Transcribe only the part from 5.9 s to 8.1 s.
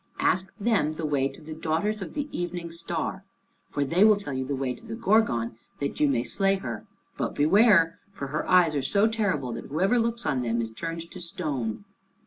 you may slay her. But beware!